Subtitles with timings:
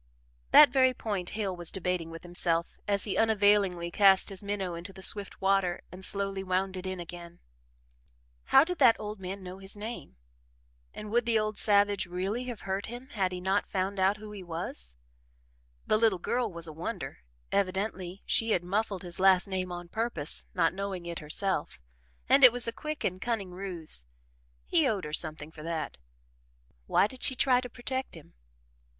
[0.49, 4.91] That very point Hale was debating with himself as he unavailingly cast his minnow into
[4.91, 7.37] the swift water and slowly wound it in again.
[8.45, 10.15] How did that old man know his name?
[10.91, 14.31] And would the old savage really have hurt him had he not found out who
[14.31, 14.95] he was?
[15.85, 17.19] The little girl was a wonder:
[17.51, 21.79] evidently she had muffled his last name on purpose not knowing it herself
[22.27, 24.07] and it was a quick and cunning ruse.
[24.65, 25.97] He owed her something for that
[26.87, 28.33] why did she try to protect him?